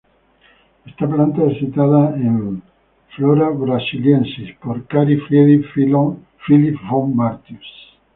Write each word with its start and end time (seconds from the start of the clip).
Esta 0.83 1.07
planta 1.07 1.43
es 1.45 1.59
citada 1.59 2.15
en 2.15 2.63
"Flora 3.15 3.49
Brasiliensis" 3.49 4.51
por 4.57 4.87
Carl 4.87 5.15
Friedrich 5.27 5.67
Philipp 6.39 6.79
von 6.89 7.15
Martius. 7.15 7.99